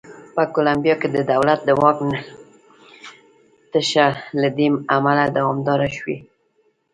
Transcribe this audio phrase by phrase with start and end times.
[0.35, 1.97] په کولمبیا کې د دولت د واک
[3.71, 4.07] تشه
[4.41, 6.17] له دې امله دوامداره شوې.